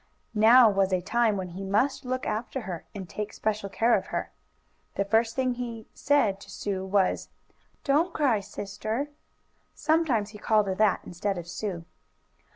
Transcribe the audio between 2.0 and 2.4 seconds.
look